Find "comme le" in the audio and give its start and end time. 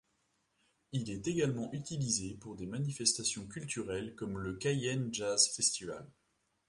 4.15-4.55